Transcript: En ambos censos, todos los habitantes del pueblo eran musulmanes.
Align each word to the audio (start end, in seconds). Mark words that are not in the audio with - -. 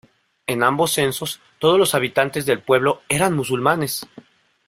En 0.47 0.63
ambos 0.63 0.93
censos, 0.93 1.39
todos 1.59 1.77
los 1.77 1.93
habitantes 1.93 2.47
del 2.47 2.63
pueblo 2.63 3.03
eran 3.07 3.35
musulmanes. 3.35 4.07